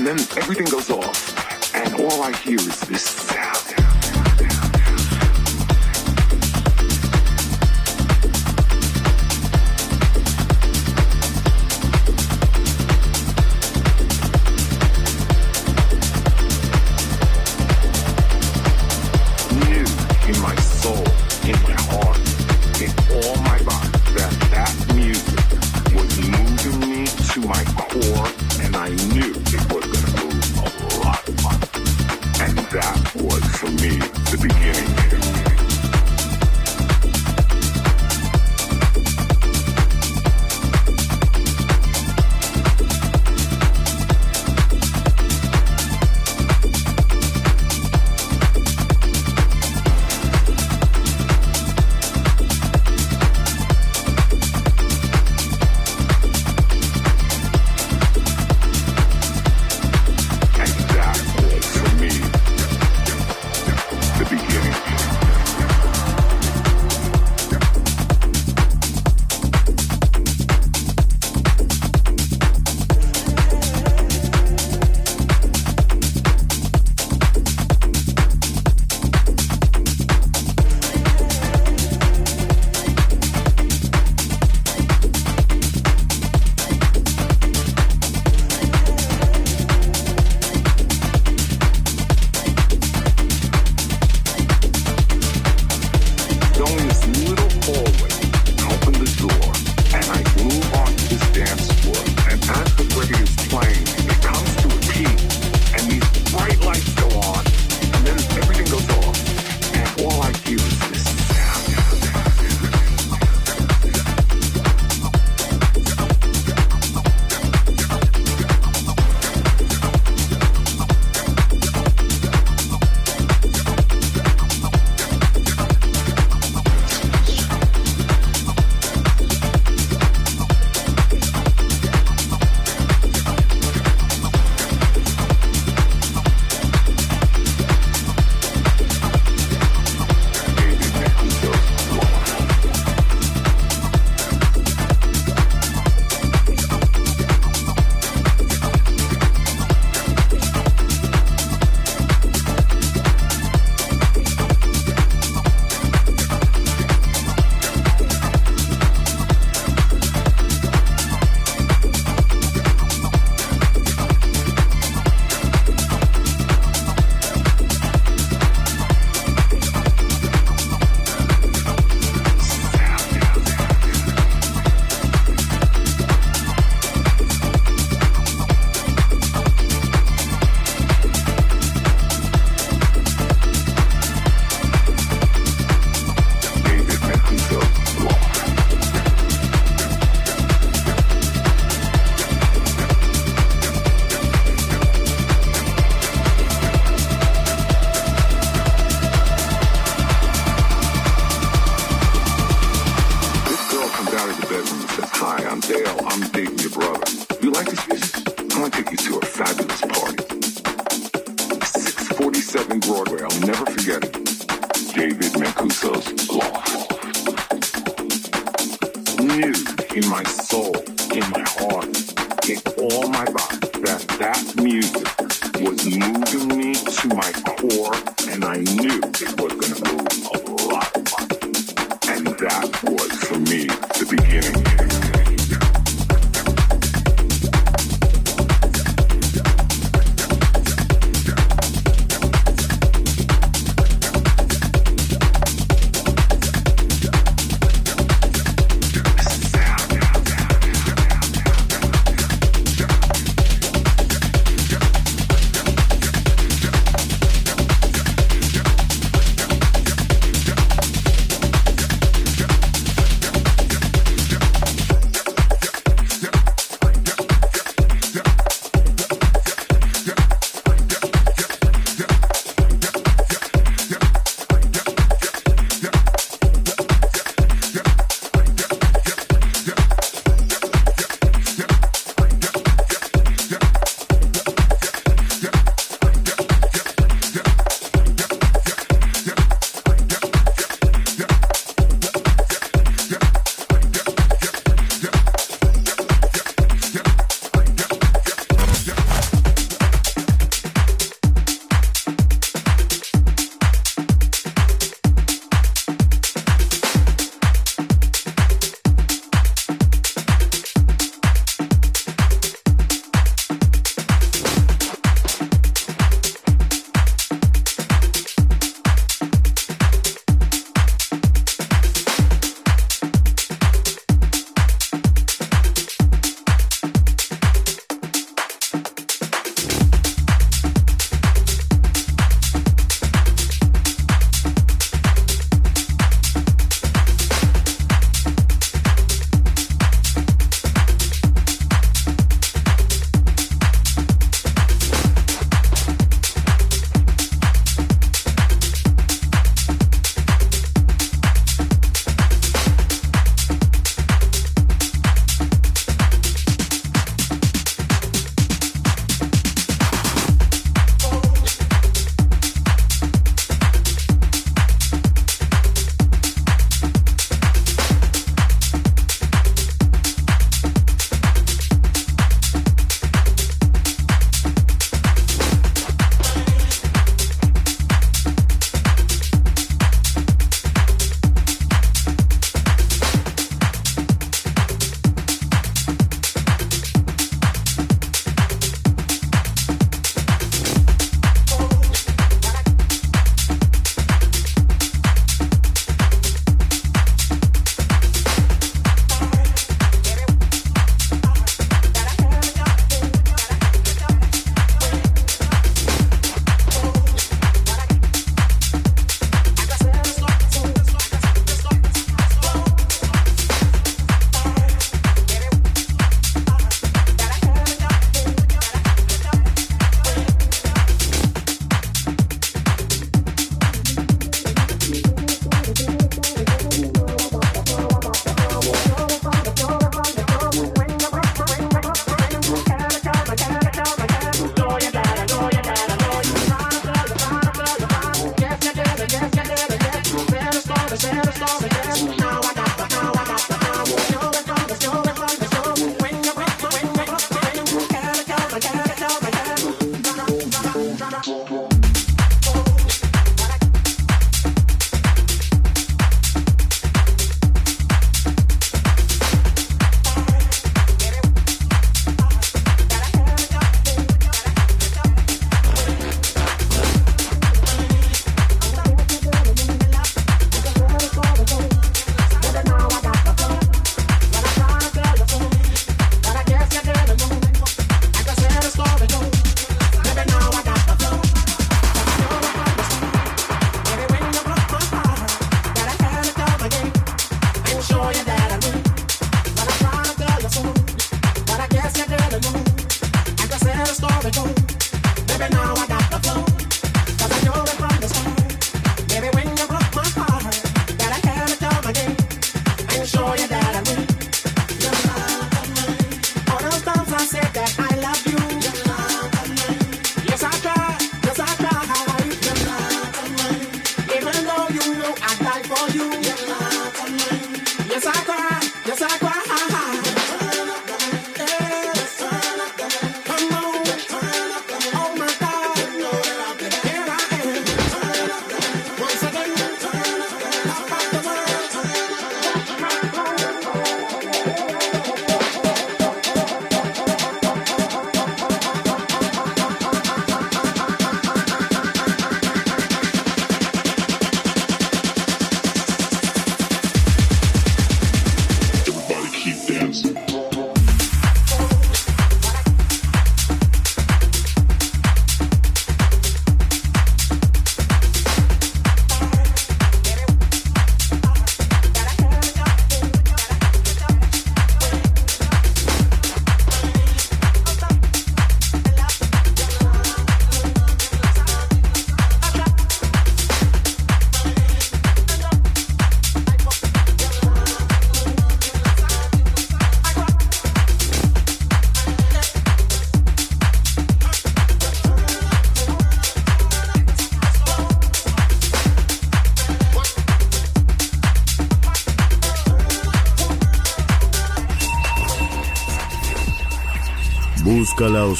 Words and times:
and 0.00 0.06
then 0.06 0.38
everything 0.38 0.64
goes 0.64 0.88
off, 0.88 1.74
and 1.74 1.92
all 1.96 2.22
I 2.22 2.34
hear 2.38 2.56
is 2.56 2.79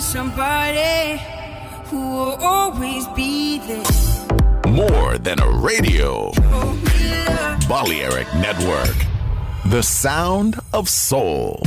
somebody 0.00 1.20
who 1.86 2.00
will 2.00 2.36
always 2.40 3.06
be 3.08 3.58
there. 3.58 3.84
More 4.68 5.18
than 5.18 5.40
a 5.40 5.50
radio. 5.50 6.30
Oh, 6.36 7.58
Balearic 7.68 8.26
Network. 8.34 8.96
The 9.66 9.82
sound 9.82 10.60
of 10.72 10.88
soul. 10.88 11.62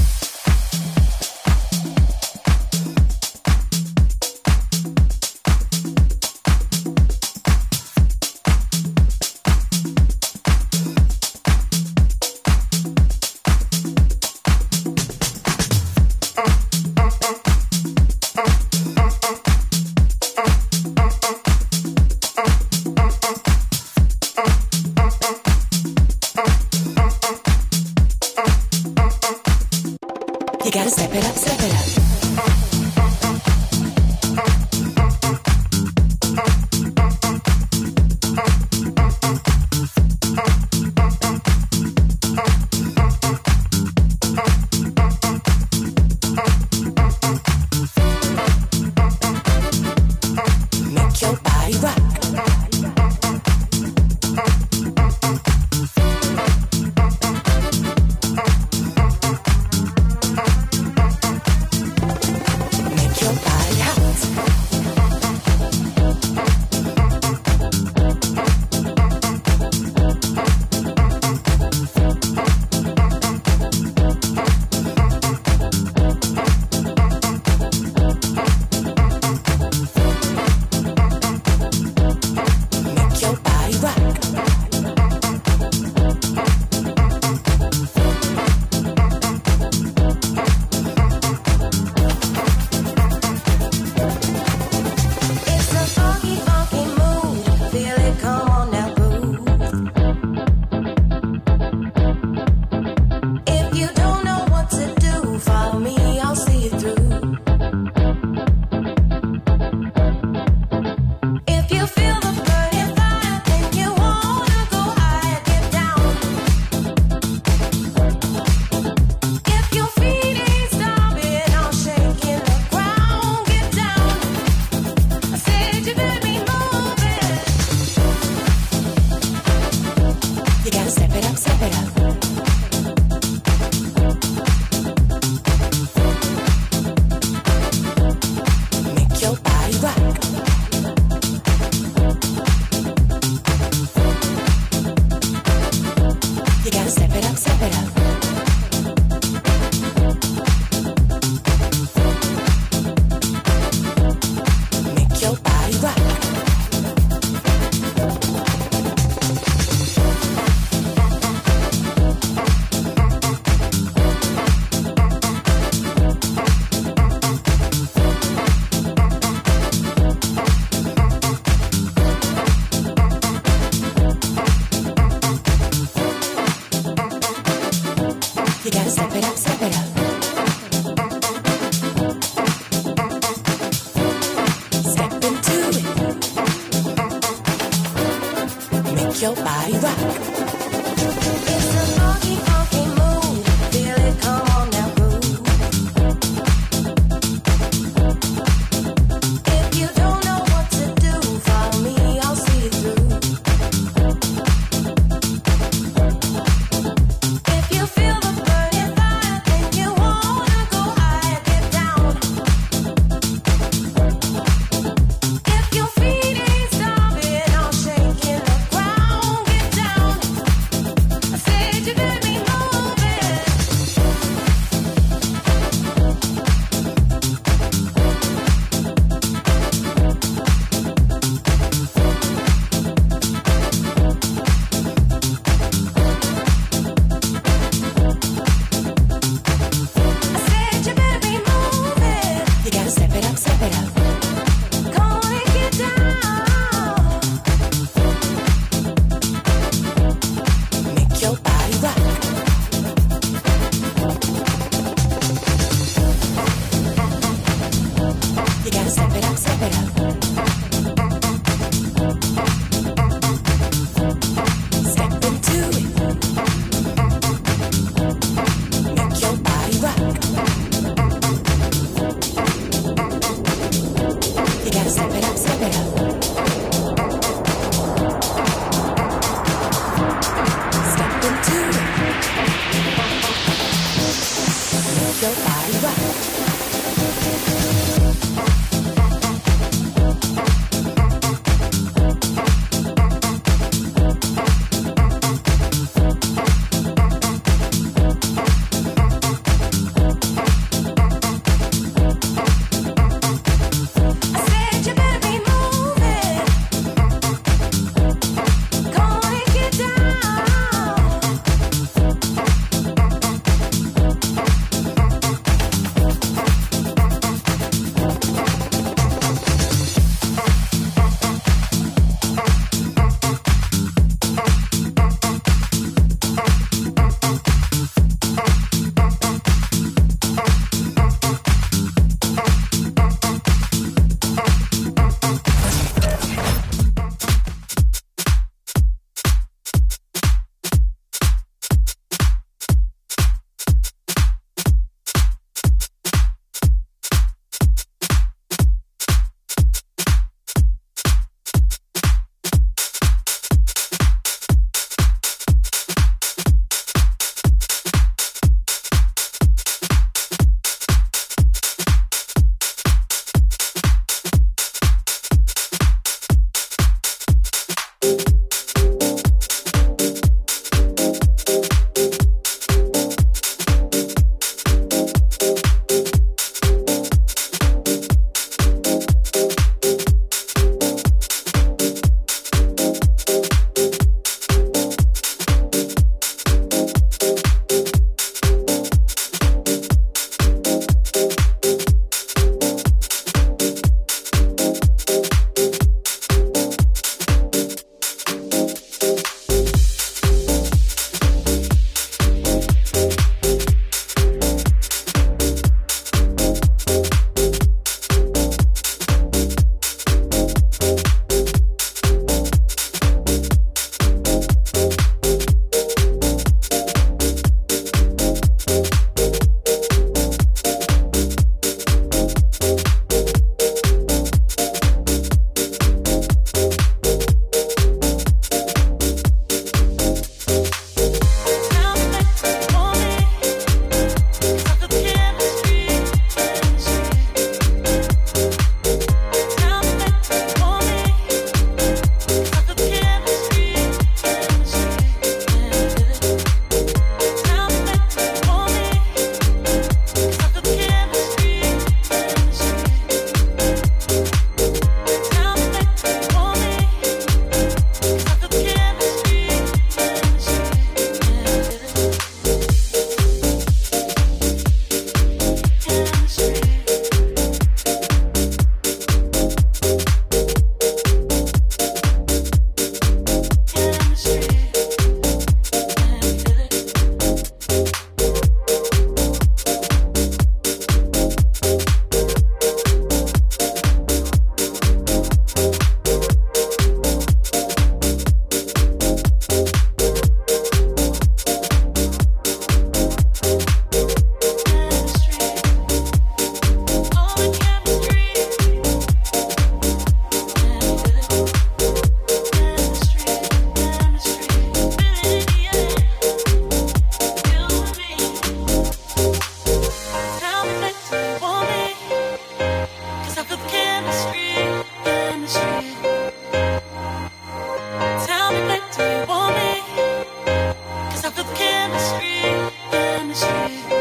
Bye. 523.51 524.00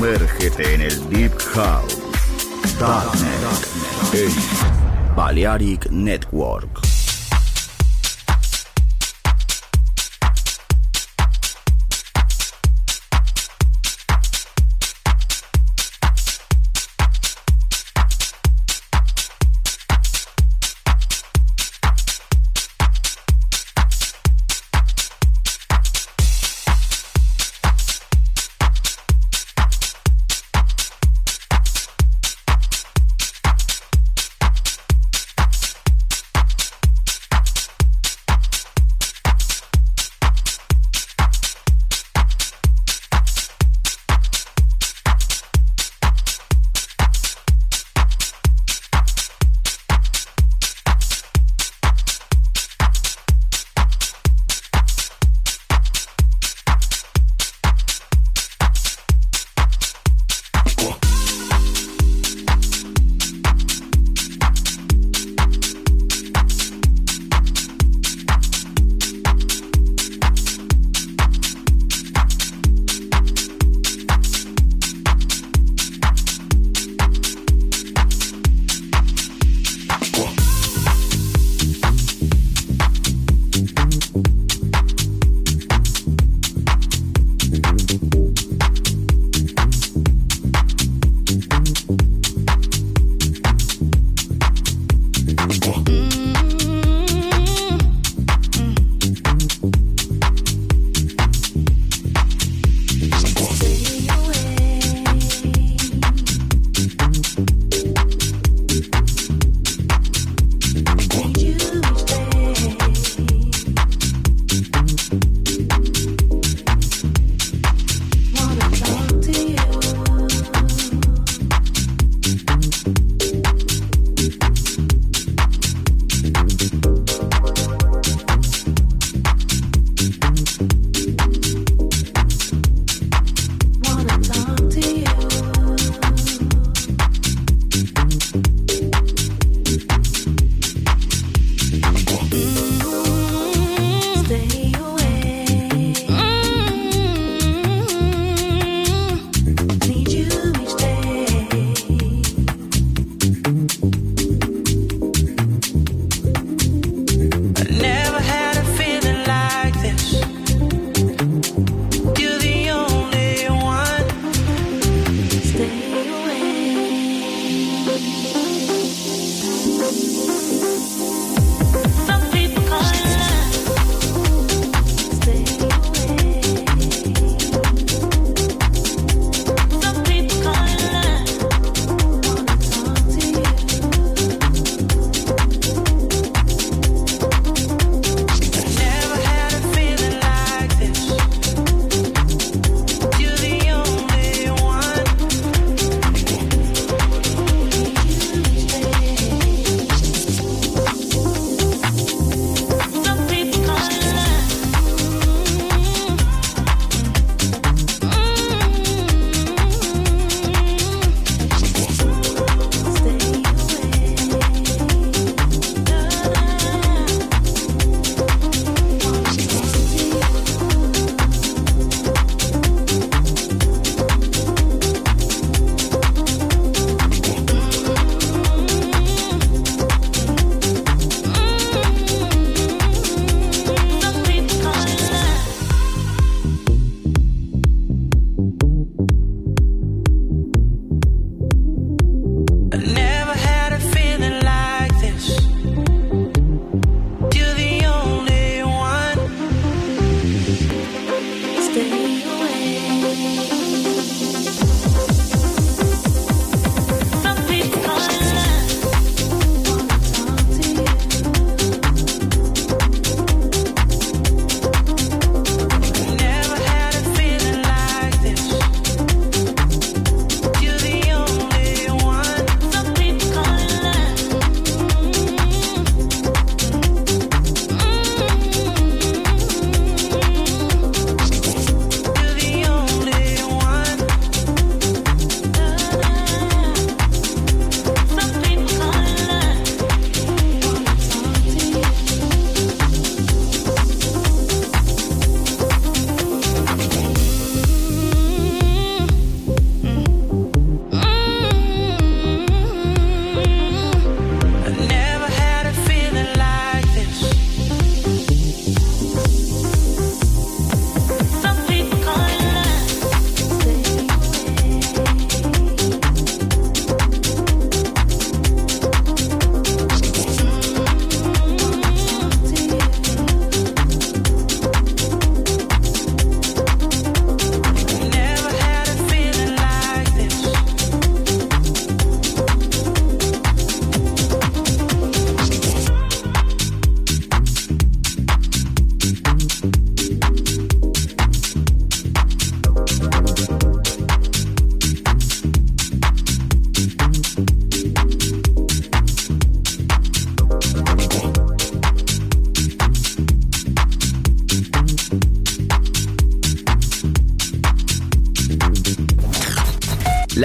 Sumérgete 0.00 0.74
en 0.74 0.80
el 0.80 1.10
Deep 1.10 1.38
House. 1.52 1.98
Darknet. 2.78 4.14
En 4.14 5.14
Balearic 5.14 5.90
Network. 5.90 6.89